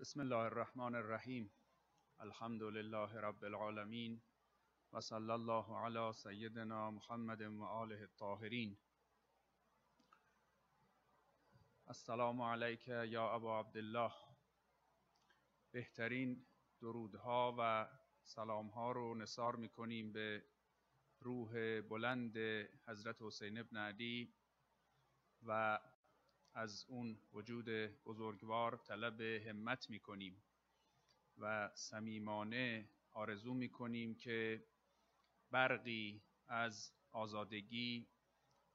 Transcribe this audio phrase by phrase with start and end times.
[0.00, 1.50] بسم الله الرحمن الرحیم.
[2.18, 4.22] الحمد لله رب العالمین
[4.92, 8.76] و صلی الله علی سیدنا محمد و آله الطاهرین.
[11.86, 14.12] السلام علیک یا ابا عبدالله.
[15.70, 16.46] بهترین
[16.80, 17.88] درودها و
[18.22, 20.44] سلامها رو نثار می‌کنیم به
[21.20, 22.38] روح بلند
[22.88, 24.34] حضرت حسین ابن علی
[25.42, 25.78] و
[26.54, 27.68] از اون وجود
[28.04, 30.42] بزرگوار طلب همت می‌کنیم
[31.38, 34.64] و صمیمانه آرزو می‌کنیم که
[35.50, 38.06] برقی از آزادگی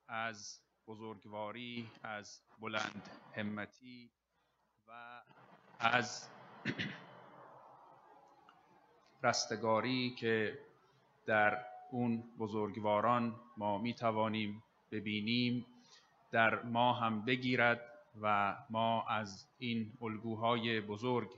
[0.07, 4.11] از بزرگواری از بلند همتی
[4.87, 5.21] و
[5.79, 6.29] از
[9.23, 10.59] رستگاری که
[11.25, 15.65] در اون بزرگواران ما می‌توانیم ببینیم
[16.35, 17.81] در ما هم بگیرد
[18.21, 21.29] و ما از این الگوهای بزرگ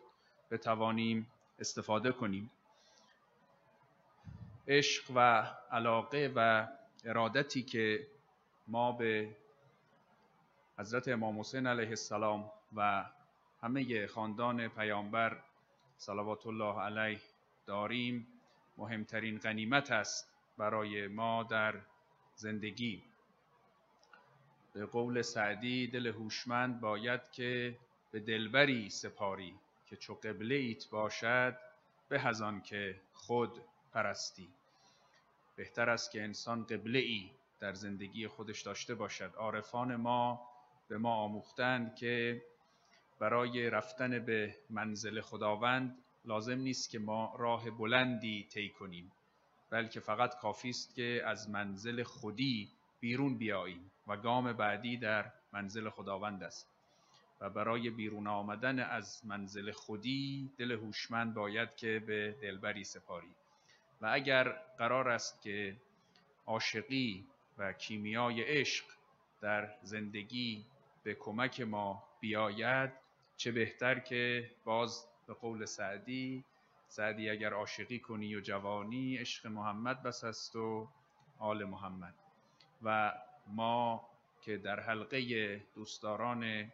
[0.52, 1.28] بتوانیم
[1.60, 2.52] استفاده کنیم.
[4.67, 6.67] عشق و علاقه و
[7.06, 8.08] ارادتی که
[8.67, 9.36] ما به
[10.78, 13.06] حضرت امام حسین علیه السلام و
[13.61, 15.38] همه خاندان پیامبر
[15.98, 17.20] صلوات الله علیه
[17.66, 18.28] داریم
[18.78, 21.76] مهمترین غنیمت است برای ما در
[22.36, 23.04] زندگی.
[24.78, 27.78] به قول سعدی دل هوشمند باید که
[28.11, 31.58] به دلبری سپاری که چو قبله ایت باشد
[32.09, 33.61] به از که خود
[33.94, 34.50] پرستی.
[35.55, 39.31] بهتر است که انسان قبله ای در زندگی خودش داشته باشد.
[39.36, 40.48] عارفان ما
[40.88, 42.42] به ما آموختند که
[43.20, 49.11] برای رفتن به منزل خداوند لازم نیست که ما راه بلندی طی کنیم
[49.70, 55.90] بلکه فقط کافی است که از منزل خودی بیرون بیاییم و گام بعدی در منزل
[55.90, 56.78] خداوند است.
[57.42, 63.36] و برای بیرون آمدن از منزل خودی دل هوشمند باید که به دلبری سپاری.
[64.02, 65.78] و اگر قرار است که
[66.45, 68.86] عاشقی و کیمیای عشق
[69.42, 70.66] در زندگی
[71.04, 72.92] به کمک ما بیاید
[73.38, 76.44] چه بهتر که باز به قول سعدی
[76.88, 80.88] سعدی اگر عاشقی کنی و جوانی عشق محمد بس است و
[81.39, 82.27] آل محمد.
[82.83, 83.14] و
[83.48, 84.10] ما
[84.42, 86.71] که در حلقه دوستداران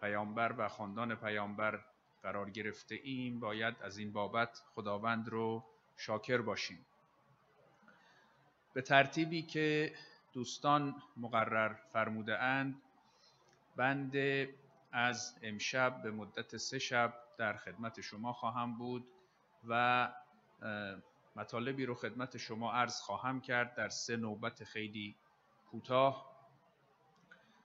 [0.00, 1.84] پیامبر و خاندان پیامبر
[2.22, 5.64] قرار گرفته ایم باید از این بابت خداوند رو
[5.96, 6.86] شاکر باشیم.
[8.72, 9.94] به ترتیبی که
[10.32, 12.82] دوستان مقرر فرموده اند
[13.76, 14.54] بنده
[14.92, 19.08] از امشب به مدت سه شب در خدمت شما خواهم بود
[19.68, 20.12] و
[21.36, 23.74] مطالبی رو خدمت شما عرض خواهم کرد.
[23.74, 25.16] در سه نوبت خیلی
[25.70, 26.34] کوتاه.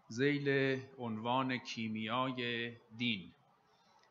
[0.08, 3.32] زیل عنوان کیمیای دین.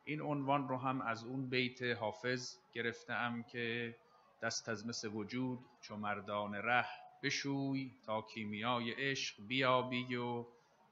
[0.04, 3.96] این عنوان رو هم از اون بیت حافظ گرفتم که
[4.42, 6.86] دست از مثل وجود چو مردان ره
[7.22, 10.44] بشوی تا کیمیای عشق بیابی و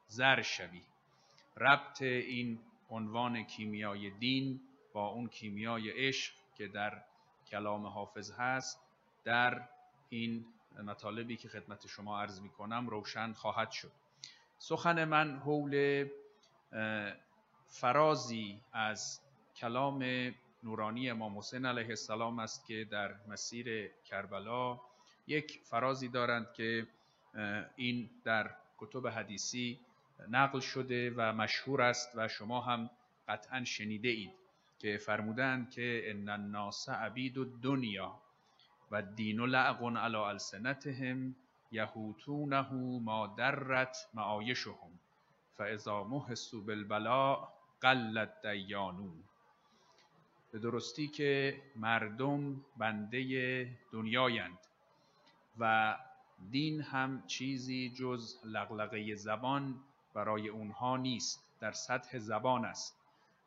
[0.08, 0.82] زر شوی.
[1.56, 4.60] ربط این عنوان کیمیای دین
[4.92, 7.02] با اون کیمیای عشق که در
[7.50, 8.80] کلام حافظ هست
[9.24, 9.68] در
[10.08, 10.44] این
[10.82, 13.92] مطالبی که خدمت شما عرض می کنم روشن خواهد شد.
[14.58, 16.04] سخن من حول
[17.66, 19.20] فرازی از
[19.56, 20.04] کلام
[20.62, 24.80] نورانی امام حسین علیه السلام است که در مسیر کربلا
[25.26, 26.86] یک فرازی دارند که
[27.76, 29.80] این در کتب حدیثی
[30.28, 32.90] نقل شده و مشهور است و شما هم
[33.28, 34.32] قطعا شنیده اید
[34.78, 38.22] که فرمودند که ان الناس عبید الدنیا
[38.90, 41.34] و دین لعق علی السنتهم
[41.72, 44.90] یهوتونه ما درت معایشهم
[45.56, 47.48] فاذا محسوا بالبلاء
[47.80, 49.24] قلت دیانون.
[50.52, 54.58] به درستی که مردم بنده دنیایند
[55.58, 55.96] و
[56.50, 59.80] دین هم چیزی جز لغلقه زبان
[60.14, 62.96] برای اونها نیست در سطح زبان است.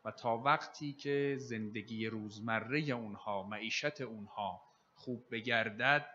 [0.05, 4.61] و تا وقتی که زندگی روزمره اونها معیشت اونها
[4.99, 6.05] خوب بگردد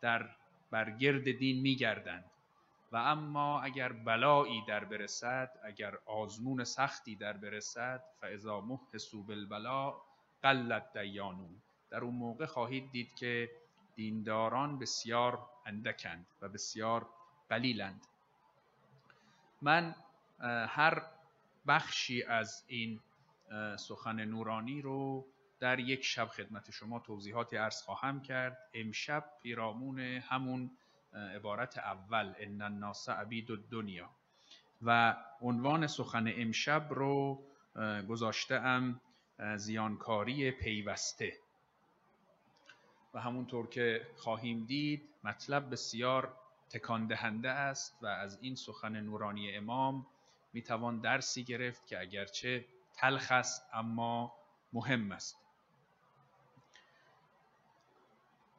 [0.00, 0.28] در
[0.70, 2.24] برگرد دین میگردند.
[2.92, 9.94] و اما اگر بلایی در برسد اگر آزمون سختی در برسد فاذا محسوا بالبلا
[10.42, 13.50] قلت دیانون در اون موقع خواهید دید که
[13.94, 17.08] دینداران بسیار اندکند و بسیار
[17.48, 18.06] قلیلند.
[19.62, 19.94] من
[20.68, 21.02] هر
[21.66, 23.00] بخشی از این
[23.78, 25.26] سخن نورانی رو
[25.62, 28.58] در یک شب خدمت شما توضیحاتی عرض خواهم کرد.
[28.74, 30.70] امشب پیرامون همون
[31.34, 34.10] عبارت اول ان الناس عبید الدنیا
[34.82, 37.44] و عنوان سخن امشب رو
[38.08, 39.00] گذاشته ام
[39.56, 41.32] زیانکاری پیوسته.
[43.14, 46.36] و همونطور که خواهیم دید مطلب بسیار
[46.70, 50.06] تکان دهنده است و از این سخن نورانی امام
[50.52, 52.64] می‌توان درسی گرفت که اگرچه
[52.94, 54.32] تلخ است اما
[54.72, 55.41] مهم است.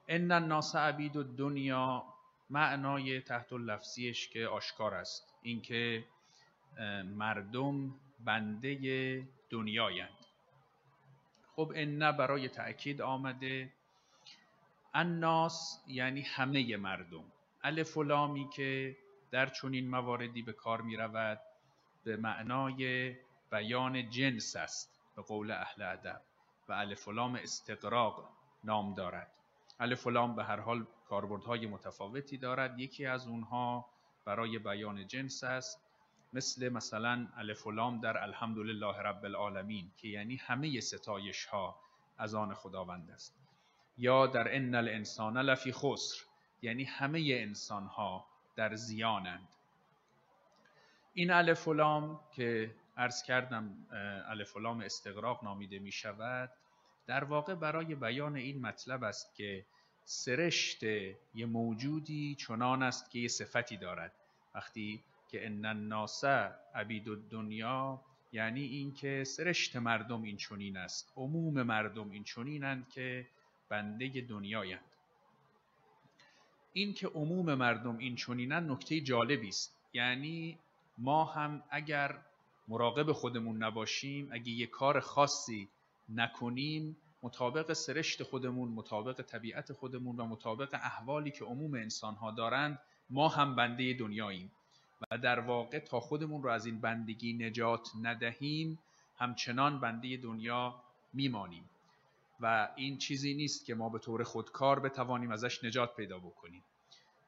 [0.08, 2.04] ان الناس عبید دنیا
[2.50, 6.06] معنای تحت لفظیش که آشکار است اینکه
[7.06, 10.26] مردم بنده دنیایند
[11.56, 13.74] خب ان برای تأکید آمده
[14.94, 17.24] الناس یعنی همه مردم.
[17.64, 18.04] الف و
[18.56, 18.98] که
[19.32, 21.40] در چنین مواردی به کار می رود
[22.04, 23.16] به معنای
[23.52, 26.22] بیان جنس است به قول اهل ادب.
[26.70, 28.30] و الف لام استقراق
[28.64, 29.32] نام دارد.
[29.80, 32.80] الف لام به هر حال کاربردهای متفاوتی دارد.
[32.80, 33.86] یکی از اونها
[34.26, 35.80] برای بیان جنس است
[36.34, 41.76] مثل مثلا الف لام در الحمدلله رب العالمین که یعنی همه ستایش ها
[42.18, 43.40] از آن خداوند است.
[43.98, 46.24] یا در ان الانسان لفی خسر
[46.62, 48.26] یعنی همه انسان ها
[48.56, 49.48] در زیانند.
[51.14, 53.88] این الف لام که عرض کردم
[54.28, 56.52] الف لام استقراق نامیده می شود
[57.08, 59.66] در واقع برای بیان این مطلب است که
[60.06, 60.84] سرشت
[61.34, 64.14] یه موجودی چنان است که یه صفتی دارد.
[64.56, 66.24] وقتی که ان الناس
[66.76, 68.02] عبید الدنیا
[68.32, 71.14] یعنی اینکه سرشت مردم این چنین است.
[71.18, 73.28] عموم مردم این چنینند که
[73.70, 74.80] بنده دنیایند.
[76.74, 79.76] این که عموم مردم این چنینند نکته جالبی است.
[79.94, 80.58] یعنی
[80.98, 82.20] ما هم اگر
[82.68, 85.70] مراقب خودمون نباشیم اگه یه کار خاصی
[86.10, 92.80] نکنیم مطابق سرشت خودمون مطابق طبیعت خودمون و مطابق احوالی که عموم انسان ها دارند
[93.10, 94.52] ما هم بنده دنیاییم.
[95.12, 98.80] و در واقع تا خودمون رو از این بندگی نجات ندهیم
[99.18, 100.84] همچنان بنده دنیا
[101.14, 101.70] میمانیم.
[102.40, 106.64] و این چیزی نیست که ما به طور خودکار بتوانیم ازش نجات پیدا بکنیم.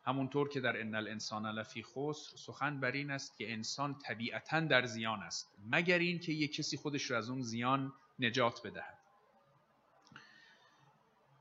[0.04, 4.86] همونطور که در ان الانسان لفی خسر سخن بر این است که انسان طبیعتا در
[4.86, 5.56] زیان است.
[5.69, 8.98] مگر این که یک کسی خودش رو از اون زیان نجات بدهد.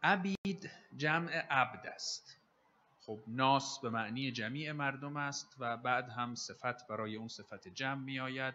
[0.02, 2.36] عبید جمع عبد است.
[3.00, 8.02] خب ناس به معنی جمیع مردم است و بعد هم صفت برای اون صفت جمع
[8.02, 8.54] می آید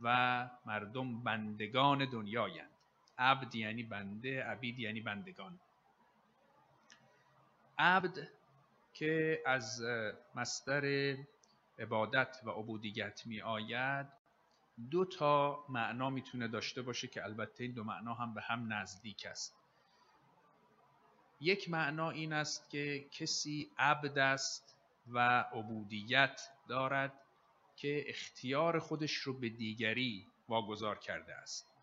[0.00, 2.70] و مردم بندگان دنیایند.
[3.18, 5.60] عبد یعنی بنده عبید یعنی بندگان.
[7.78, 8.28] عبد
[8.94, 9.82] که از
[10.34, 11.16] مصدر
[11.78, 14.17] عبادت و عبودیت می آید
[14.90, 19.26] دو تا معنا می‌تونه داشته باشه که البته این دو معنا هم به هم نزدیک
[19.30, 19.54] است.
[21.40, 24.76] یک معنا این است که کسی عبد است
[25.06, 27.12] و عبودیت دارد
[27.76, 31.74] که اختیار خودش رو به دیگری واگذار کرده است.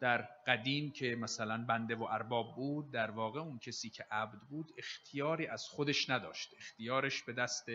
[0.00, 4.72] در قدیم که مثلا بنده و ارباب بود در واقع اون کسی که عبد بود
[4.78, 6.54] اختیاری از خودش نداشت.
[6.58, 7.66] اختیارش به دست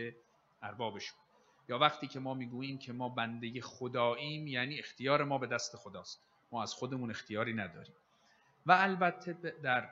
[0.61, 1.26] اربابش بود.
[1.69, 6.21] یا وقتی که ما می‌گوییم که ما بنده خداییم یعنی اختیار ما به دست خداست.
[6.51, 7.95] ما از خودمون اختیاری نداریم.
[8.65, 9.33] و البته
[9.63, 9.89] در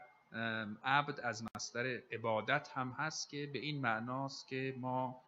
[0.83, 5.21] عبد از مصدر عبادت هم هست که به این معناست که ما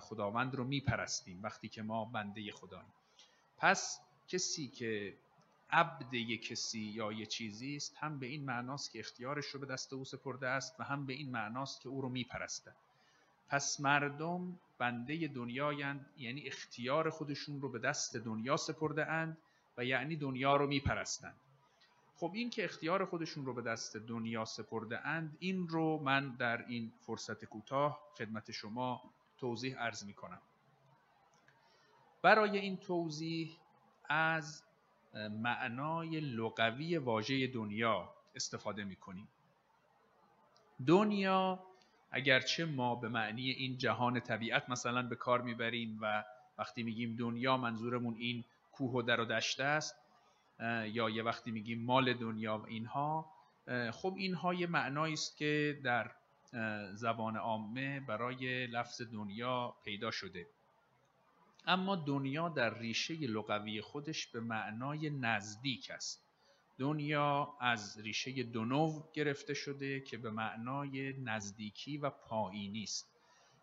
[0.00, 2.92] خداوند رو میپرستیم وقتی که ما بنده خداییم.
[3.58, 5.16] پس کسی که
[5.70, 9.66] عبد یک کسی یا یه چیزی است هم به این معناست که اختیارش رو به
[9.66, 12.74] دست او سپرده است و هم به این معناست که او رو میپرسته.
[13.48, 19.38] پس مردم بنده دنیایند یعنی اختیار خودشون رو به دست دنیا سپرده اند
[19.76, 21.40] و یعنی دنیا رو میپرستند.
[22.16, 26.66] خب این که اختیار خودشون رو به دست دنیا سپرده اند این رو من در
[26.66, 29.02] این فرصت کوتاه خدمت شما
[29.38, 30.40] توضیح ارز می کنم
[32.22, 33.58] برای این توضیح
[34.08, 34.62] از
[35.30, 39.28] معنای لغوی واژه دنیا استفاده می کنیم
[40.86, 41.66] دنیا
[42.14, 46.24] اگرچه ما به معنی این جهان طبیعت مثلا به کار می‌بریم و
[46.58, 49.94] وقتی میگیم دنیا منظورمون این کوه و در و دشته است
[50.84, 53.30] یا یه وقتی میگیم مال دنیا و اینها
[53.92, 56.10] خب اینها یه معنایی است که در
[56.92, 60.46] زبان عامه برای لفظ دنیا پیدا شده.
[61.66, 66.23] اما دنیا در ریشه لغوی خودش به معنای نزدیک است.
[66.78, 73.14] دنیا از ریشه دونو گرفته شده که به معنای نزدیکی و پایینی است.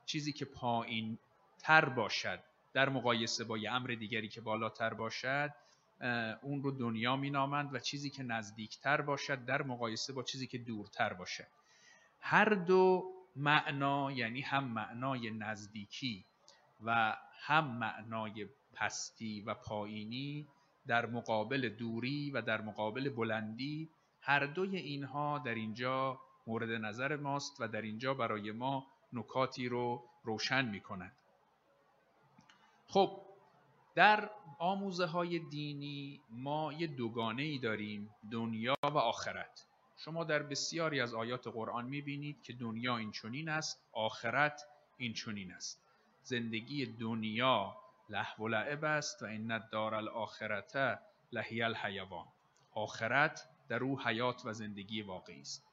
[0.05, 1.17] چیزی که پایین
[1.59, 2.39] تر باشد
[2.73, 5.53] در مقایسه با یه امر دیگری که بالاتر باشد
[6.41, 11.13] اون رو دنیا مینامند و چیزی که نزدیکتر باشد در مقایسه با چیزی که دورتر
[11.13, 11.47] باشد
[12.19, 13.03] هر دو
[13.35, 16.25] معنا یعنی هم معنای نزدیکی
[16.85, 20.47] و هم معنای پستی و پایینی
[20.87, 23.89] در مقابل دوری و در مقابل بلندی
[24.21, 30.03] هر دوی اینها در اینجا مورد نظر ماست و در اینجا برای ما نکاتی رو
[30.23, 31.15] روشن می کند.
[32.87, 33.21] خب
[33.95, 41.01] در آموزه های دینی ما یه دوگانه ای داریم دنیا و آخرت شما در بسیاری
[41.01, 44.61] از آیات قرآن می بینید که دنیا این چنین است آخرت
[44.97, 45.81] این چنین است
[46.23, 47.77] زندگی دنیا
[48.11, 50.99] لهو و لعب است و این دار الاخرت
[51.31, 52.25] لهی الحیوان.
[52.73, 55.67] آخرت در او حیات و زندگی واقعی است.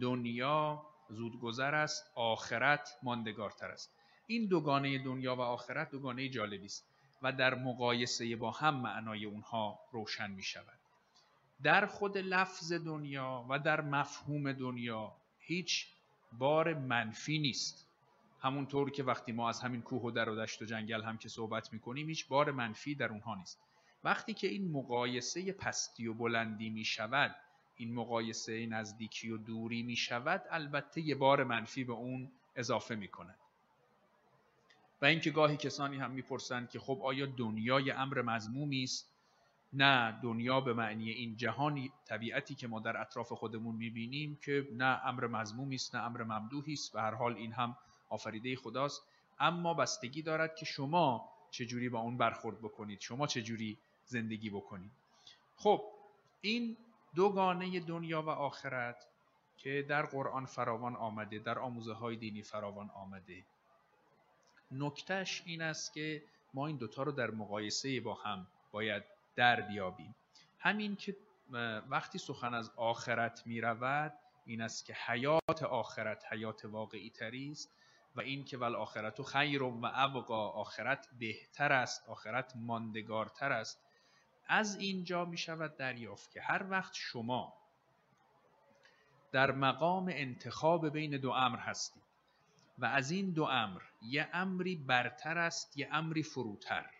[0.00, 3.96] دنیا زودگذر است آخرت ماندگارتر است.
[4.26, 6.88] این دوگانه دنیا و آخرت دوگانه جالبی است
[7.22, 10.78] و در مقایسه با هم معنای اونها روشن می شود.
[11.62, 15.86] در خود لفظ دنیا و در مفهوم دنیا هیچ
[16.32, 17.91] بار منفی نیست.
[18.42, 21.28] همونطور که وقتی ما از همین کوه و در و دشت و جنگل هم که
[21.28, 23.60] صحبت می‌کنیم هیچ بار منفی در اونها نیست.
[24.04, 27.36] وقتی که این مقایسه پستی و بلندی می شود
[27.76, 33.08] این مقایسه نزدیکی و دوری می شود البته یه بار منفی به اون اضافه می
[33.08, 33.38] کند
[35.02, 39.08] و اینکه گاهی کسانی هم می‌پرسند که خب آیا دنیای امر مضمومی است؟
[39.72, 45.00] نه دنیا به معنی این جهان طبیعتی که ما در اطراف خودمون می‌بینیم که نه
[45.04, 46.92] امر مضمومی است نه امر ممدوحی است.
[46.92, 47.76] به هر حال این هم
[48.12, 49.02] آفریده خداست.
[49.38, 53.00] اما بستگی دارد که شما چجوری با اون برخورد بکنید.
[53.00, 54.90] شما چجوری زندگی بکنید.
[55.56, 55.84] خب
[56.40, 56.76] این
[57.14, 59.06] دوگانه دنیا و آخرت
[59.56, 63.44] که در قرآن فراوان آمده در آموزه های دینی فراوان آمده.
[64.70, 66.22] نکتهش این است که
[66.54, 69.02] ما این دوتا رو در مقایسه با هم باید
[69.36, 70.14] در بیابیم.
[70.58, 71.16] همین که
[71.88, 74.12] وقتی سخن از آخرت می رود
[74.46, 77.70] این است که حیات آخرت حیات واقعی تری است.
[78.16, 83.84] و این که ول آخرت خیر و ابقا آخرت بهتر است آخرت ماندگارتر است.
[84.48, 87.54] از اینجا می شود دریافت که هر وقت شما
[89.32, 92.02] در مقام انتخاب بین دو امر هستید
[92.78, 96.90] و از این دو امر یه امری برتر است یه امری فروتر.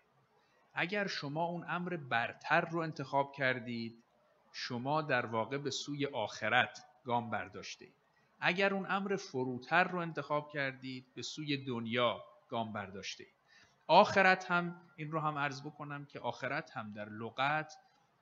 [0.74, 4.04] اگر شما اون امر برتر رو انتخاب کردید
[4.52, 7.88] شما در واقع به سوی آخرت گام برداشته
[8.44, 13.26] اگر اون امر فروتر رو انتخاب کردید به سوی دنیا گام برداشته
[13.86, 17.76] آخرت هم این رو هم عرض بکنم که آخرت هم در لغت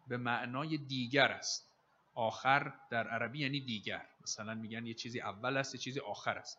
[0.08, 1.70] به معنای دیگر است.
[2.14, 4.06] آخر در عربی یعنی دیگر.
[4.22, 6.58] مثلا میگن یه چیزی اول است یه چیزی آخر است.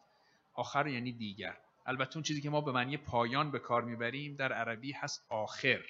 [0.53, 1.57] آخر یعنی دیگر.
[1.85, 5.81] البته اون چیزی که ما به معنی پایان به کار می‌بریم در عربی هست آخر.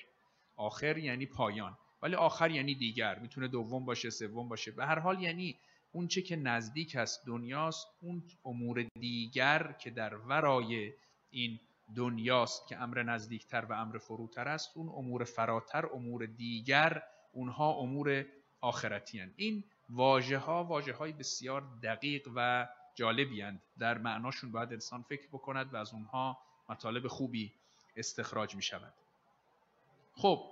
[0.56, 1.78] آخر یعنی پایان.
[2.02, 3.20] ولی آخر یعنی دیگر.
[3.20, 4.72] می‌تونه دوم باشه سوم باشه.
[4.72, 5.60] به هر حال یعنی
[5.92, 10.94] اون چه که نزدیک است دنیاست اون امور دیگر که در ورای
[11.30, 11.60] این
[11.96, 18.26] دنیاست که امر نزدیکتر و امر فروتر است اون امور فراتر امور دیگر اونها امور
[18.62, 23.62] آخرتی این واژه ها واژه های بسیار دقیق و جالبی هند.
[23.80, 26.38] در معناشون باید انسان فکر بکند و از اونها
[26.70, 27.54] مطالب خوبی
[27.96, 28.94] استخراج می شود
[30.14, 30.52] خب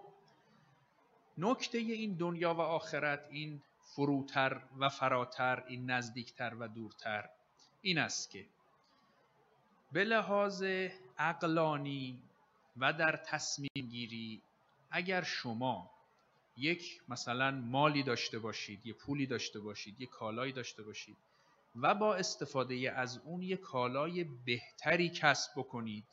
[1.38, 3.62] نکته این دنیا و آخرت این
[3.96, 7.29] فروتر و فراتر این نزدیکتر و دورتر.
[7.81, 8.46] این است که
[9.91, 10.63] به لحاظ
[11.17, 12.22] عقلانی
[12.77, 14.41] و در تصمیم گیری
[14.91, 15.91] اگر شما
[16.58, 21.17] یک مثلا مالی داشته باشید یه پولی داشته باشید یه کالایی داشته باشید
[21.75, 26.05] و با استفاده از اون یه کالای بهتری کسب بکنید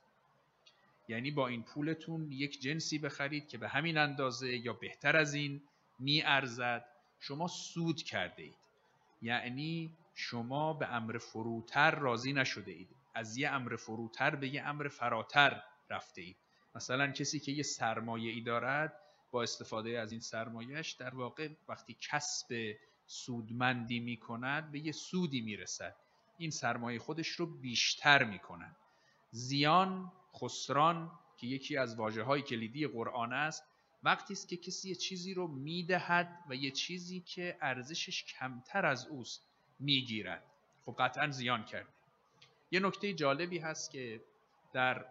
[1.09, 5.62] یعنی با این پولتون یک جنسی بخرید که به همین اندازه یا بهتر از این
[5.99, 6.96] میارزد.
[7.20, 8.56] شما سود کرده اید.
[9.23, 12.88] یعنی شما به امر فروتر راضی نشده اید.
[13.14, 16.37] از یه امر فروتر به یه امر فراتر رفته اید.
[16.75, 21.96] مثلا کسی که یه سرمایه ای دارد با استفاده از این سرمایهش در واقع وقتی
[22.00, 25.96] کسب سودمندی می کند به یه سودی می رسد
[26.38, 28.76] این سرمایه خودش رو بیشتر می کند
[29.30, 33.64] زیان خسران که یکی از واجه های کلیدی قرآن است
[34.06, 39.06] وقتی است که کسی یه چیزی رو می‌دهد و یه چیزی که ارزشش کمتر از
[39.06, 39.42] اوست
[39.78, 40.42] می‌گیرد.
[40.84, 41.88] خب قطعا زیان کرده
[42.70, 44.20] یه نکته جالبی هست که
[44.72, 45.06] در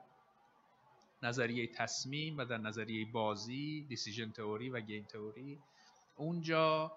[1.24, 5.60] نظریه تصمیم و در نظریه بازی دیسیژن تئوری و گیم تئوری
[6.16, 6.92] اونجا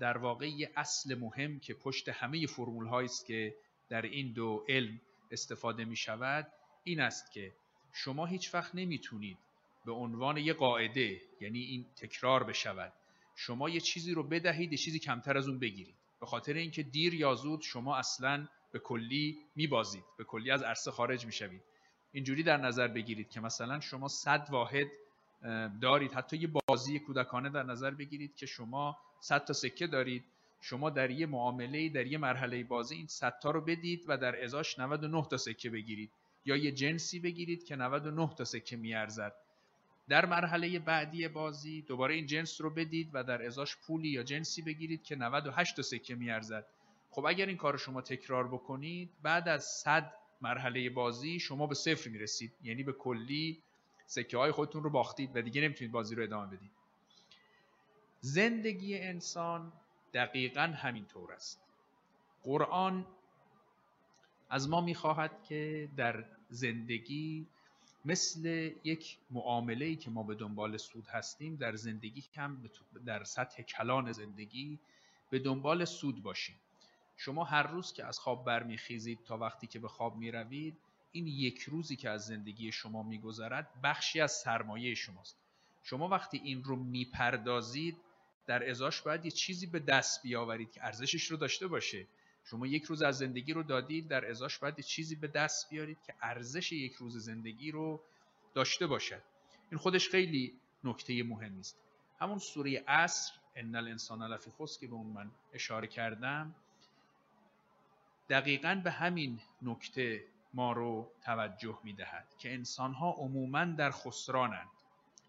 [0.00, 3.54] در واقع یه اصل مهم که پشت همه فرمول است که
[3.88, 6.52] در این دو علم استفاده می شود
[6.84, 7.52] این است که
[7.92, 9.38] شما هیچ وقت نمی‌تونید
[9.88, 12.92] به عنوان یه قاعده یعنی این تکرار بشود.
[13.36, 15.94] شما یه چیزی رو بدهید یه چیزی کمتر از اون بگیرید.
[16.20, 20.90] به خاطر اینکه دیر یا زود شما اصلا به کلی میبازید به کلی از عرصه
[20.90, 21.62] خارج می‌شوید.
[22.12, 24.88] اینجوری در نظر بگیرید که مثلا شما صد واحد
[25.80, 26.12] دارید.
[26.12, 30.24] حتی یه بازی کودکانه در نظر بگیرید که شما 100 تا سکه دارید.
[30.60, 34.44] شما در یه معامله در یه مرحله بازی این 100 تا رو بدید و در
[34.44, 36.10] ازاش 99 تا سکه بگیرید.
[36.44, 39.34] یا یه جنسی بگیرید که 99 تا سکه میارزد.
[40.08, 44.62] در مرحله بعدی بازی دوباره این جنس رو بدید و در ازاش پولی یا جنسی
[44.62, 46.66] بگیرید که 98 تا سکه میارزد.
[47.10, 52.10] خب اگر این کار شما تکرار بکنید بعد از 100 مرحله بازی شما به صفر
[52.10, 52.52] می‌رسید.
[52.62, 53.62] یعنی به کلی
[54.06, 56.70] سکه های خودتون رو باختید و دیگه نمی‌تونید بازی رو ادامه بدید.
[58.20, 59.72] زندگی انسان
[60.14, 61.60] دقیقا همینطور است.
[62.42, 63.06] قرآن
[64.50, 67.46] از ما می‌خواهد که در زندگی
[68.04, 72.56] مثل یک معامله ای که ما به دنبال سود هستیم در زندگی کم
[73.06, 74.78] در سطح کلان زندگی
[75.30, 76.56] به دنبال سود باشیم.
[77.16, 80.76] شما هر روز که از خواب برمیخیزید تا وقتی که به خواب می‌روید
[81.12, 85.36] این یک روزی که از زندگی شما میگذرد بخشی از سرمایه شماست.
[85.82, 87.96] شما وقتی این رو می‌پردازید
[88.46, 92.06] در ازاش باید یه چیزی به دست بیاورید که ارزشش رو داشته باشه.
[92.50, 96.14] شما یک روز از زندگی رو دادید در ازاش باید چیزی به دست بیارید که
[96.22, 98.00] ارزش یک روز زندگی رو
[98.54, 99.22] داشته باشد.
[99.70, 101.78] این خودش خیلی نکته مهمی است.
[102.20, 106.54] همون سوره عصر ان الانسان لفی خسر که به اون من اشاره کردم
[108.28, 110.24] دقیقا به همین نکته
[110.54, 114.68] ما رو توجه می‌دهد که انسان ها عموما در خسرانند.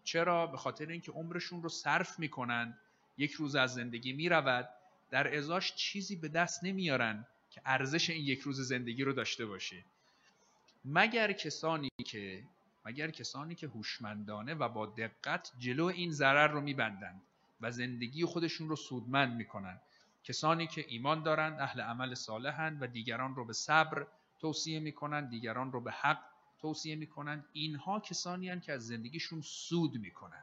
[0.04, 2.78] چرا؟ به خاطر اینکه عمرشون رو صرف می‌کنند
[3.18, 4.68] یک روز از زندگی می‌رود
[5.10, 9.84] در ازاش چیزی به دست نمیارن که ارزش این یک روز زندگی رو داشته باشه.
[10.84, 12.44] مگر کسانی که
[12.84, 17.22] مگر کسانی که هوشمندانه و با دقت جلو این ضرر رو میبندند
[17.60, 19.80] و زندگی خودشون رو سودمند می‌کنن.
[20.24, 24.06] کسانی که ایمان دارند اهل عمل صالحند و دیگران رو به صبر
[24.40, 26.20] توصیه می‌کنن دیگران رو به حق
[26.60, 27.44] توصیه می‌کنن.
[27.52, 30.42] اینها کسانی هستند که از زندگیشون سود می‌کنن.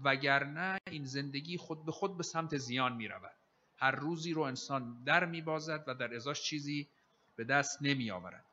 [0.00, 3.39] وگرنه این زندگی خود به خود به سمت زیان می‌رود.
[3.80, 6.88] هر روزی رو انسان در میبازد و در ازاش چیزی
[7.36, 8.44] به دست نمی آورد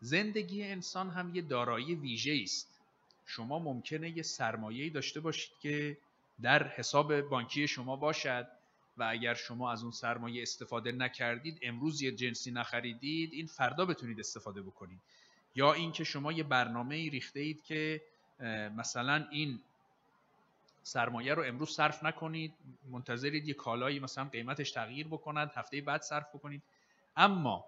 [0.00, 2.80] زندگی انسان هم یه دارایی ویژه است.
[3.26, 5.98] شما ممکنه یه سرمایه‌ای داشته باشید که
[6.42, 8.48] در حساب بانکی شما باشد
[8.96, 14.20] و اگر شما از اون سرمایه استفاده نکردید امروز یه جنسی نخریدید این فردا بتونید
[14.20, 15.00] استفاده بکنید.
[15.54, 18.02] یا اینکه شما یه برنامه ای ریخته اید که
[18.76, 19.60] مثلا این
[20.84, 22.54] سرمایه رو امروز صرف نکنید.
[22.90, 26.62] منتظرید یه کالایی مثلا قیمتش تغییر بکند هفته بعد صرف بکنید.
[27.16, 27.64] اما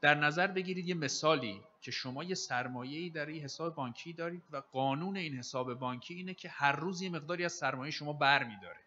[0.00, 4.56] در نظر بگیرید یه مثالی که شما یه سرمایه‌ای در این حساب بانکی دارید و
[4.56, 8.80] قانون این حساب بانکی اینه که هر روز یه مقداری از سرمایه شما بر داره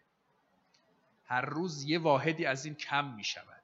[1.24, 3.62] هر روز یه واحدی از این کم می شود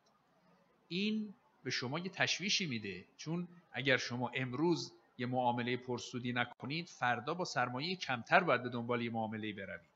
[0.89, 3.05] این به شما یه تشویشی میده.
[3.17, 9.03] چون اگر شما امروز یه معامله پرسودی نکنید فردا با سرمایه کمتر باید به دنبال
[9.03, 9.91] یه معامله بروید.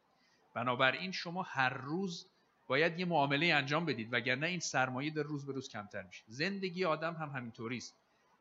[0.54, 2.26] بنابراین شما هر روز
[2.66, 6.24] باید یه معامله انجام بدید وگرنه این سرمایه در روز به روز کمتر میشه.
[6.26, 7.94] زندگی آدم هم همینطوری است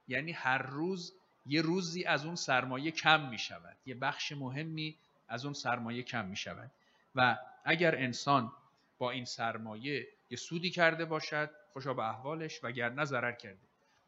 [0.07, 1.13] یعنی هر روز
[1.45, 6.25] یه روزی از اون سرمایه کم می شود یه بخش مهمی از اون سرمایه کم
[6.25, 6.71] می شود
[7.15, 8.51] و اگر انسان
[8.97, 13.59] با این سرمایه یه سودی کرده باشد خوشا به احوالش وگرنه ضرر کرده.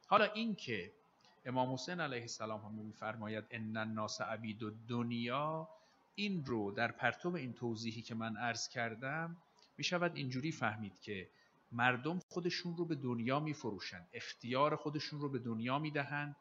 [0.07, 0.91] حالا این که
[1.45, 5.69] امام حسین علیه السلام هم میفرماید ان الناس عبید دنیا
[6.15, 9.37] این رو در پرتو این توضیحی که من عرض کردم
[9.77, 11.29] می شود اینجوری فهمید که
[11.71, 16.35] مردم خودشون رو به دنیا می فروشند اختیار خودشون رو به دنیا می دهند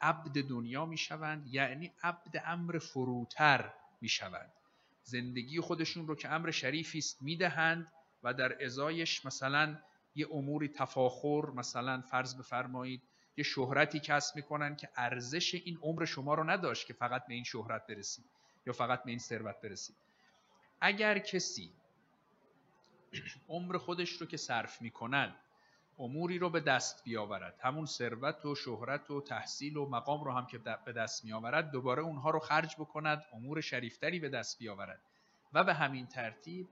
[0.00, 4.52] عبد دنیا می شوند یعنی عبد امر فروتر می شوند
[5.02, 9.78] زندگی خودشون رو که امر شریفی است می دهند و در ازایش مثلا
[10.14, 13.02] یه اموری تفاخر مثلا فرض بفرمایید
[13.38, 17.44] یه شهرتی کسب می‌کنن که ارزش این عمر شما رو نداشت که فقط به این
[17.44, 18.24] شهرت برسید
[18.66, 19.96] یا فقط به این ثروت برسید
[20.80, 21.72] اگر کسی
[23.48, 25.34] عمر خودش رو که صرف می‌کند
[25.98, 30.46] اموری رو به دست بیاورد همون ثروت و شهرت و تحصیل و مقام رو هم
[30.46, 35.02] که به دست میآورد دوباره اونها رو خرج بکند امور شریفتری به دست بیاورد
[35.52, 36.68] و به همین ترتیب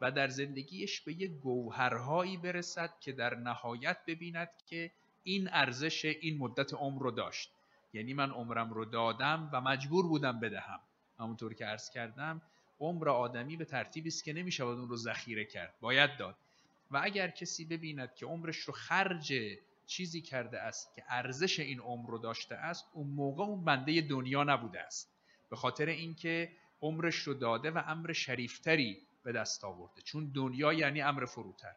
[0.00, 6.38] و در زندگیش به یک گوهرهایی برسد که در نهایت ببیند که این ارزش این
[6.38, 7.50] مدت عمر رو داشت.
[7.92, 10.80] یعنی من عمرم رو دادم و مجبور بودم بدهم.
[11.18, 12.42] همونطور که عرض کردم
[12.80, 15.74] عمر آدمی به ترتیبی است که نمی‌شود اون رو ذخیره کرد.
[15.80, 16.36] باید داد.
[16.90, 19.34] و اگر کسی ببیند که عمرش رو خرج
[19.86, 24.44] چیزی کرده است که ارزش این عمر رو داشته است اون موقع اون بنده دنیا
[24.44, 25.12] نبوده است.
[25.50, 26.52] به خاطر اینکه
[26.82, 30.02] عمرش رو داده و امر شریفتری به دست آورده.
[30.02, 31.74] چون دنیا یعنی امر فروتر.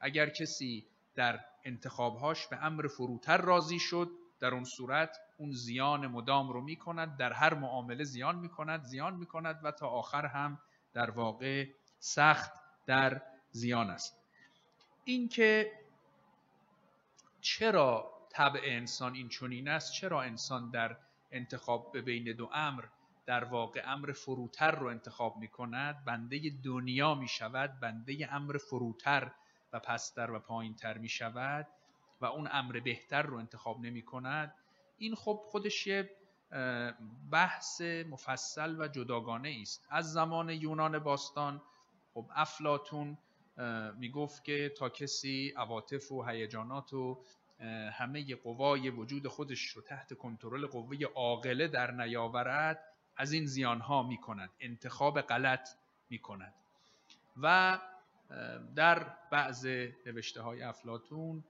[0.00, 0.86] اگر کسی
[1.20, 4.10] در انتخابهاش به امر فروتر راضی شد.
[4.40, 9.60] در اون صورت اون زیان مدام رو می‌کند در هر معامله زیان می‌کند زیان می‌کند
[9.62, 10.58] و تا آخر هم
[10.92, 11.66] در واقع
[11.98, 12.52] سخت
[12.86, 14.20] در زیان است.
[15.04, 15.72] اینکه
[17.40, 20.96] چرا طبع انسان این چنین است چرا انسان در
[21.32, 22.84] انتخاب بین دو امر
[23.26, 29.32] در واقع امر فروتر رو انتخاب می کند بنده دنیا می شود بنده امر فروتر
[29.72, 31.66] و پستر و پایینتر می شود
[32.20, 34.54] و اون امر بهتر رو انتخاب نمی کند
[34.98, 36.10] این خب خودش یه
[37.30, 39.86] بحث مفصل و جداگانه است.
[39.90, 41.62] از زمان یونان باستان
[42.14, 43.18] خب افلاتون
[43.96, 47.22] می‌گفت که تا کسی عواطف و هیجانات و
[47.92, 52.84] همه قوای وجود خودش رو تحت کنترل قوه عاقله در نیاورد
[53.16, 55.68] از این زیان ها می کند انتخاب غلط
[56.10, 56.54] می کند
[57.42, 57.78] و
[58.76, 59.66] در بعض
[60.06, 61.44] نوشته های افلاتون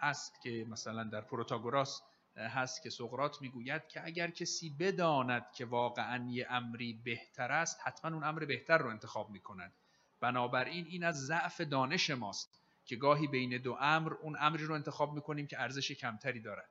[0.00, 2.02] هست که مثلا در پروتاگوراس
[2.36, 8.14] هست که سقرات می‌گوید که اگر کسی بداند که واقعا یه امری بهتر است حتما
[8.14, 9.72] اون امر بهتر رو انتخاب می کند
[10.20, 15.12] بنابراین این از ضعف دانش ماست که گاهی بین دو امر اون امری رو انتخاب
[15.14, 16.70] می‌کنیم که ارزش کمتری دارد.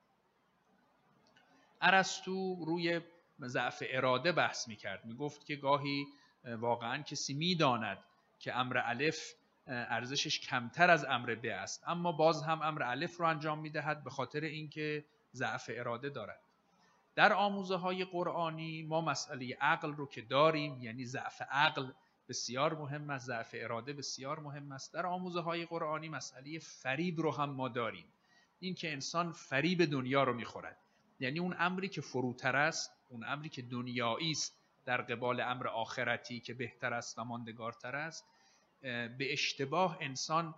[1.81, 3.01] ارسطو روی
[3.41, 5.05] ضعف اراده بحث می‌کرد.
[5.05, 6.07] می‌گفت که گاهی
[6.45, 7.97] واقعا کسی می‌داند
[8.39, 9.33] که امر الف
[9.67, 11.83] ارزشش کمتر از امر ب است.
[11.87, 16.39] اما باز هم امر الف رو انجام می‌دهد به خاطر اینکه ضعف اراده دارد.
[17.15, 21.91] در آموزه های قرآنی ما مسئله عقل رو که داریم یعنی ضعف عقل
[22.29, 24.93] بسیار مهم است ضعف اراده بسیار مهم است.
[24.93, 28.05] در آموزه های قرآنی مسئله فریب رو هم ما داریم.
[28.59, 30.77] اینکه انسان فریب دنیا رو می‌خورد.
[31.19, 34.58] یعنی اون امری که فروتر است اون امری که دنیایی است
[34.89, 38.25] در قبال امر آخرتی که بهتر است و ماندگارتر است
[38.81, 40.55] به اشتباه انسان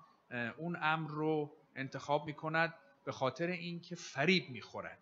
[0.57, 2.73] اون امر رو انتخاب می کند
[3.05, 4.99] به خاطر اینکه فریب می‌خورد.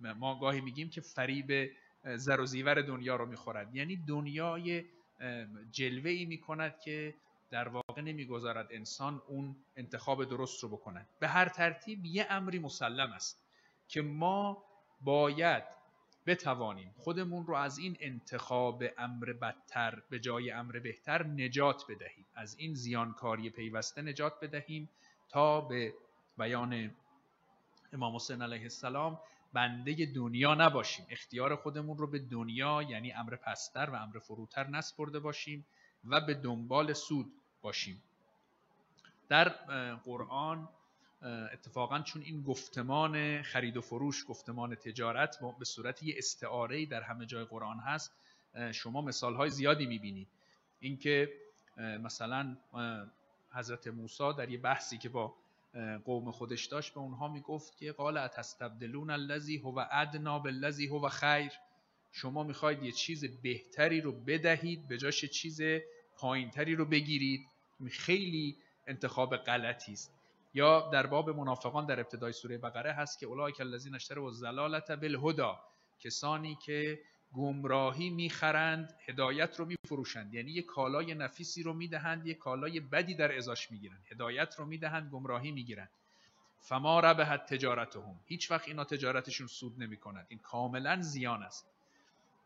[0.00, 1.70] ما گاهی میگیم که فریب
[2.04, 3.74] زر و زیور دنیا رو می‌خورد.
[3.76, 4.84] یعنی دنیای
[5.70, 7.14] جلوه ای می کند که
[7.50, 11.08] در واقع نمی‌گذارد انسان اون انتخاب درست رو بکند.
[11.20, 13.44] به هر ترتیب یه امری مسلم است
[13.88, 14.64] که ما
[15.00, 15.79] باید
[16.26, 22.26] بتوانیم خودمون رو از این انتخاب امر بدتر به جای امر بهتر نجات بدهیم.
[22.34, 24.88] از این زیانکاری پیوسته نجات بدهیم
[25.28, 25.94] تا به
[26.38, 26.90] بیان
[27.92, 29.20] امام حسین علیه السلام
[29.52, 31.06] بنده دنیا نباشیم.
[31.10, 35.66] اختیار خودمون رو به دنیا یعنی امر پستر و امر فروتر نسپرده باشیم
[36.04, 38.02] و به دنبال سود باشیم.
[39.28, 39.48] در
[40.04, 40.68] قرآن
[41.22, 47.26] اتفاقا چون این گفتمان خرید و فروش گفتمان تجارت به صورت یه استعاره در همه
[47.26, 48.12] جای قرآن هست
[48.72, 50.28] شما مثال های زیادی می‌بینید.
[50.80, 51.32] اینکه
[51.76, 52.56] مثلا
[53.52, 55.34] حضرت موسی در یه بحثی که با
[56.04, 61.52] قوم خودش داشت به اونها می‌گفت که قال اتستبدلون الذی هو ادنا بالذی هو خیر.
[62.12, 65.60] شما می‌خواید یه چیز بهتری رو بدهید به جاش چیز
[66.16, 67.40] پایینتری رو بگیرید.
[67.90, 68.56] خیلی
[68.86, 70.19] انتخاب غلطی است.
[70.54, 75.52] یا در باب منافقان در ابتدای سوره بقره هست که اولئک الذین اشتروا الضلالة بالهدى
[76.00, 77.00] کسانی که
[77.32, 80.34] گمراهی می‌خرند هدایت رو میفروشند.
[80.34, 84.06] یعنی یک کالای نفیسی رو می‌دهند یک کالای بدی در ازاش می‌گیرند.
[84.10, 85.90] هدایت رو می‌دهند گمراهی می‌گیرند.
[86.60, 88.20] فما ربحت تجارتهم.
[88.26, 91.66] هیچ وقت اینا تجارتشون سود نمی‌کند این کاملا زیان است.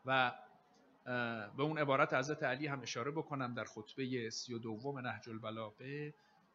[0.05, 0.31] و
[1.57, 6.13] به اون عبارت حضرت علی هم اشاره بکنم در خطبه سی و دوم نهج البلاغه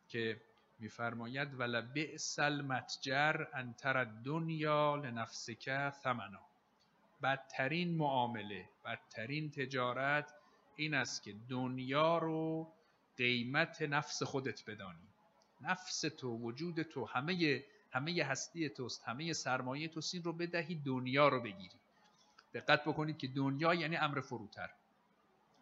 [0.09, 0.41] که
[0.81, 6.41] میفرماید ولبئس المتجر انتر دنیا لنفسک ثمنا.
[7.23, 10.35] بدترین معامله بدترین تجارت
[10.77, 12.73] این است که دنیا رو
[13.17, 15.09] قیمت نفس خودت بدانی.
[15.61, 21.29] نفس تو وجود تو همه همه هستی توست همه سرمایه تو این رو بدهی دنیا
[21.29, 21.81] رو بگیری.
[22.55, 24.71] دقت بکنید که دنیا یعنی امر فروتر.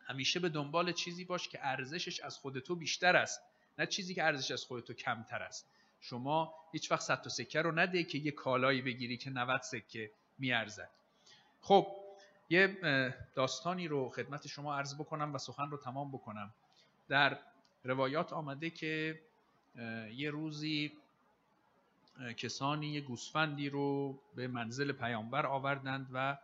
[0.07, 3.41] همیشه به دنبال چیزی باش که ارزشش از خود تو بیشتر است.
[3.79, 5.71] نه چیزی که ارزش از خود تو کمتر است.
[6.01, 10.11] شما هیچ وقت صد تا سکه رو نده که یه کالایی بگیری که 90 سکه
[10.39, 10.91] میارزد.
[11.61, 11.87] خب
[12.51, 12.79] یه
[13.35, 16.55] داستانی رو خدمت شما عرض بکنم و سخن رو تمام بکنم.
[17.09, 17.39] در
[17.85, 19.21] روایات آمده که
[20.15, 20.93] یه روزی
[22.37, 26.39] کسانی یه گوسفندی رو به منزل پیامبر آوردند و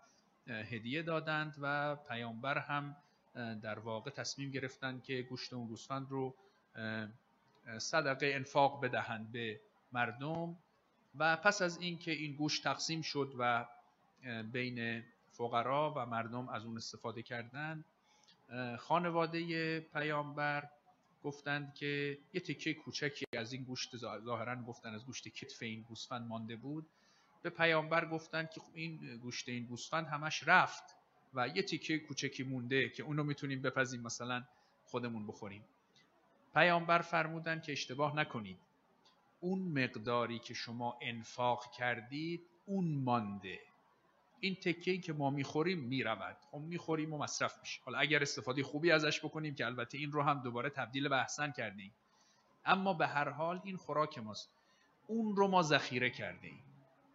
[0.47, 2.97] هدیه دادند و پیامبر هم
[3.63, 6.35] در واقع تصمیم گرفتند که گوشت اون گوسفند رو
[7.79, 9.61] صدقه انفاق بدهند به
[9.93, 10.57] مردم
[11.19, 13.67] و پس از اینکه این گوشت تقسیم شد و
[14.53, 17.85] بین فقرا و مردم از اون استفاده کردند
[18.79, 20.69] خانواده پیامبر
[21.25, 26.29] گفتند که یه تکه کوچکی از این گوشت ظاهرا گفتن از گوشت کتف این گوسفند
[26.29, 26.87] مانده بود.
[27.43, 30.85] به پیامبر گفتن که خب این گوشت این گوسفند همش رفت
[31.35, 34.45] و یه تیکه کوچکی مونده که اونو می‌تونیم بپزیم مثلا
[34.85, 35.65] خودمون بخوریم.
[36.55, 38.59] پیامبر فرمودن که اشتباه نکنید.
[39.41, 43.59] اون مقداری که شما انفاق کردید اون مانده.
[44.41, 46.37] این تکه که ما می‌خوریم می‌رود.
[46.51, 47.81] خب می‌خوریم و مصرف میشه.
[47.85, 51.51] حالا اگر استفاده خوبی ازش بکنیم که البته این رو هم دوباره تبدیل به احسن
[51.51, 51.95] کردیم.
[52.65, 54.51] اما به هر حال این خوراک ماست.
[55.07, 56.63] اون رو ما ذخیره کردیم.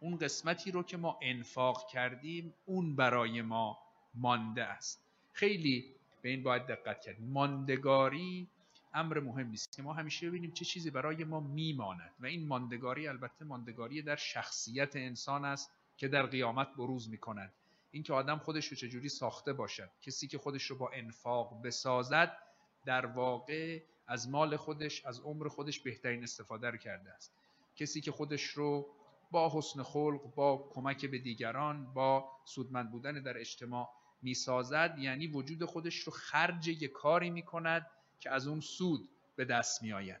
[0.00, 3.78] اون قسمتی رو که ما انفاق کردیم اون برای ما
[4.14, 5.04] مانده است.
[5.32, 7.16] خیلی به این باید دقت کرد.
[7.20, 8.48] ماندگاری
[8.94, 12.14] امر مهمی است که ما همیشه ببینیم چه چیزی برای ما میماند.
[12.20, 17.52] و این ماندگاری البته ماندگاری در شخصیت انسان است که در قیامت بروز می‌کند.
[17.90, 22.36] اینکه آدم خودش رو چجوری ساخته باشد کسی که خودش رو با انفاق بسازد
[22.84, 27.34] در واقع از مال خودش از عمر خودش بهترین استفاده رو کرده است.
[27.76, 28.86] کسی که خودش رو
[29.30, 33.90] با حسن خلق با کمک به دیگران با سودمند بودن در اجتماع
[34.22, 37.86] می‌سازد یعنی وجود خودش رو خرج یک کاری می‌کند
[38.20, 40.20] که از اون سود به دست میآید.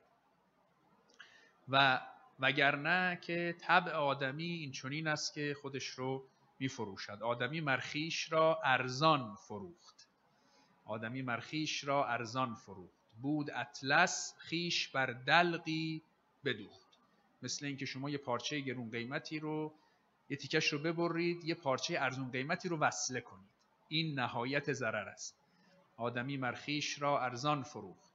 [1.68, 2.00] و
[2.40, 6.26] وگرنه که طبع آدمی این چنین است که خودش رو
[6.58, 7.22] میفروشد.
[7.22, 10.08] آدمی مرخیش را ارزان فروخت.
[10.84, 13.00] آدمی مرخیش را ارزان فروخت.
[13.22, 16.02] بود اطلس خیش بر دلقی
[16.44, 16.98] بدوخت.
[17.42, 19.74] مثل اینکه شما یه پارچه گرون قیمتی رو
[20.30, 23.50] یه تیکش رو ببرید یه پارچه ارزون قیمتی رو وصله کنید.
[23.88, 25.39] این نهایت ضرر است.
[26.00, 28.10] آدمی مرخیش را ارزان فروخت.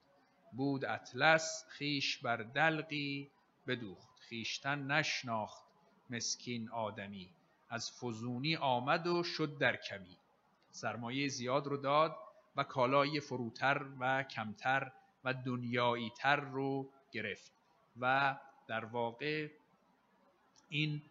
[0.54, 3.30] بود اطلس خیش بر دلقی
[3.68, 4.20] بدوخت.
[4.20, 5.64] خیشتن نشناخت
[6.10, 7.30] مسکین آدمی.
[7.70, 10.18] از فزونی آمد و شد در کمی.
[10.72, 12.16] سرمایه زیاد رو داد
[12.56, 14.92] و کالای فروتر و کمتر
[15.24, 17.52] و دنیایی تر رو گرفت
[18.00, 18.36] و
[18.68, 19.50] در واقع
[20.70, 21.02] این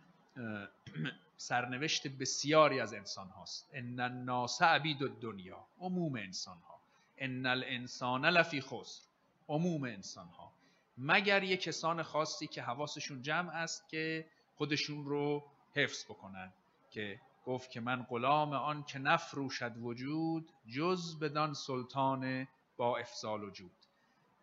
[1.48, 3.70] سرنوشت بسیاری از انسان هاست.
[3.72, 6.80] ان الناس عبید دنیا عموم انسان ها.
[7.18, 9.02] ان الانسان لفی خسر
[9.48, 10.52] عموم انسان ها.
[10.98, 16.52] مگر یک کسان خاصی که حواسشون جمع است که خودشون رو حفظ بکنن؟
[16.90, 23.76] که گفت که من غلام آن که نفروشد وجود جز بدان سلطان با افضال وجود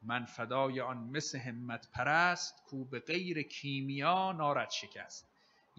[0.01, 5.30] من فدای آن مس همت پرست کو به غیر کیمیا نارد شکست.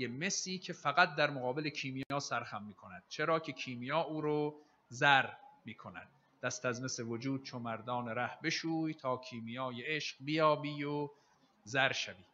[0.03, 4.55] یه مسی که فقط در مقابل کیمیا سرخم می کند چرا که کیمیا او رو
[4.89, 5.27] زر
[5.65, 6.09] می کند
[6.43, 11.11] دست از مس وجود چو مردان ره بشوی تا کیمیای عشق بیابی و
[11.65, 12.25] زر شوی.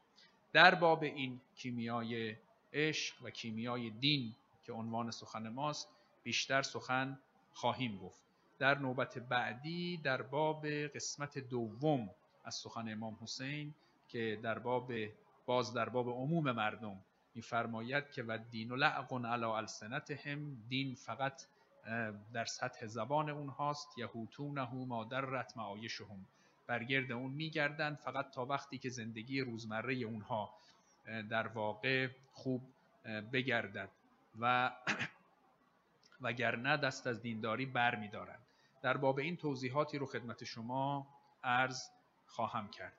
[0.52, 2.36] در باب این کیمیای
[2.72, 5.88] عشق و کیمیای دین که عنوان سخن ماست
[6.22, 7.18] بیشتر سخن
[7.52, 8.22] خواهیم گفت.
[8.58, 12.10] در نوبت بعدی در باب قسمت دوم
[12.44, 13.74] از سخن امام حسین
[14.08, 14.92] که در باب
[15.46, 17.00] باز در باب عموم مردم
[17.34, 21.42] میفرماید که و دین و لعقن علی السنتهم دین فقط
[22.32, 26.26] در سطح زبان اونهاست یهوتونه ما در رت معایشهم.
[26.66, 30.54] برگرد اون میگردند فقط تا وقتی که زندگی روزمره اونها
[31.30, 32.62] در واقع خوب
[33.32, 33.90] بگردد
[34.40, 34.72] و
[36.20, 38.42] وگرنه دست از دینداری بر میدارند
[38.82, 41.06] در باب این توضیحاتی رو خدمت شما
[41.44, 41.88] عرض
[42.26, 42.92] خواهم کرد.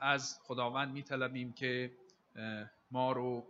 [0.00, 1.92] از خداوند میطلبیم که
[2.90, 3.46] ما رو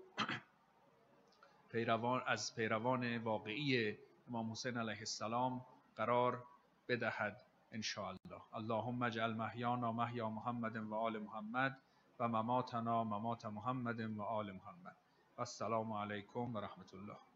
[1.71, 3.99] پیروان از پیروان واقعی
[4.29, 5.65] امام حسین علیه السلام
[5.97, 6.43] قرار
[6.89, 7.41] بدهد
[7.73, 11.79] ان الله اللهم اجعل محیانا محیا محمد و آل محمد
[12.19, 14.97] و مماتنا ممات محمد و آل محمد.
[15.39, 17.28] السلام علیکم و رحمت الله.